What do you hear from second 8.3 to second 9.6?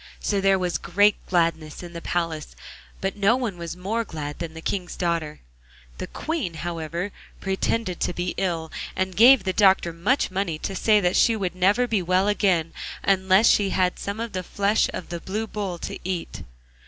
ill, and gave the